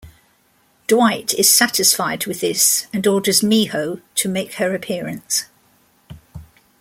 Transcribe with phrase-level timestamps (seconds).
[0.87, 5.43] Dwight is satisfied with this and orders Miho to make her appearance.